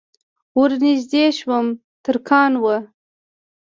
[0.57, 1.65] ور نږدې شوم
[2.03, 2.75] ترکان وو.